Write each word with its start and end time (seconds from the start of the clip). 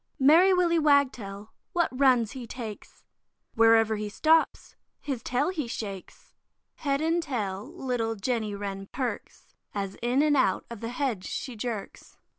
Merry 0.17 0.51
Willy 0.51 0.79
Wagtail, 0.79 1.53
what 1.73 1.89
runs 1.91 2.31
he 2.31 2.47
takes! 2.47 3.03
Wherever 3.53 3.97
he 3.97 4.09
stops, 4.09 4.75
his 4.99 5.21
tail 5.21 5.49
he 5.49 5.67
shakes. 5.67 6.33
Head 6.77 7.01
and 7.01 7.21
tail 7.21 7.71
little 7.71 8.15
Jenny 8.15 8.55
Wren 8.55 8.87
perks, 8.91 9.53
As 9.75 9.97
in 10.01 10.23
and 10.23 10.35
out 10.35 10.65
of 10.71 10.79
the 10.79 10.89
hedge 10.89 11.25
she 11.27 11.55
jerks. 11.55 12.17